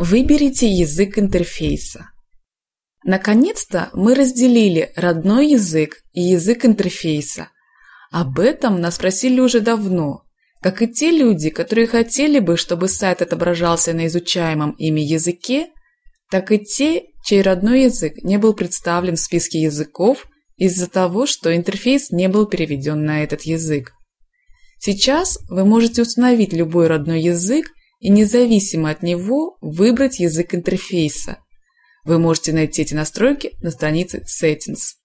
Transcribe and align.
Выберите 0.00 0.70
язык 0.70 1.18
интерфейса. 1.18 2.10
Наконец-то 3.04 3.90
мы 3.94 4.14
разделили 4.14 4.92
родной 4.94 5.48
язык 5.48 5.96
и 6.12 6.20
язык 6.20 6.64
интерфейса. 6.64 7.48
Об 8.12 8.38
этом 8.38 8.80
нас 8.80 8.94
спросили 8.94 9.40
уже 9.40 9.60
давно, 9.60 10.22
как 10.62 10.82
и 10.82 10.88
те 10.88 11.10
люди, 11.10 11.50
которые 11.50 11.88
хотели 11.88 12.38
бы, 12.38 12.56
чтобы 12.56 12.86
сайт 12.86 13.22
отображался 13.22 13.92
на 13.92 14.06
изучаемом 14.06 14.70
ими 14.78 15.00
языке, 15.00 15.66
так 16.30 16.52
и 16.52 16.64
те, 16.64 17.06
чей 17.24 17.42
родной 17.42 17.82
язык 17.82 18.22
не 18.22 18.38
был 18.38 18.54
представлен 18.54 19.16
в 19.16 19.20
списке 19.20 19.62
языков 19.62 20.28
из-за 20.56 20.88
того, 20.88 21.26
что 21.26 21.56
интерфейс 21.56 22.12
не 22.12 22.28
был 22.28 22.46
переведен 22.46 23.04
на 23.04 23.24
этот 23.24 23.42
язык. 23.42 23.94
Сейчас 24.78 25.40
вы 25.48 25.64
можете 25.64 26.02
установить 26.02 26.52
любой 26.52 26.86
родной 26.86 27.20
язык 27.20 27.66
и 27.98 28.10
независимо 28.10 28.90
от 28.90 29.02
него 29.02 29.58
выбрать 29.60 30.20
язык 30.20 30.54
интерфейса. 30.54 31.38
Вы 32.04 32.18
можете 32.18 32.52
найти 32.52 32.82
эти 32.82 32.94
настройки 32.94 33.52
на 33.60 33.70
странице 33.70 34.24
Settings. 34.24 34.97